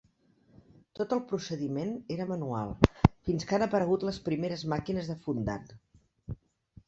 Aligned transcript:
Tot 0.99 1.11
el 1.15 1.19
procediment 1.31 1.91
era 2.15 2.25
manual 2.31 2.73
fins 3.27 3.45
que 3.51 3.55
han 3.57 3.65
aparegut 3.65 4.05
les 4.09 4.19
primeres 4.29 4.63
màquines 4.73 5.11
de 5.11 5.19
fondant. 5.27 5.69